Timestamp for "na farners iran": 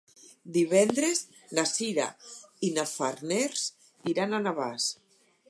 2.79-4.33